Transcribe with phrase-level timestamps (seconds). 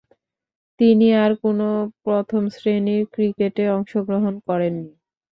[0.79, 1.59] তিনি আর কোন
[2.03, 4.91] প্রথম-শ্রেণীর ক্রিকেটে অংশগ্রহণ করেননি।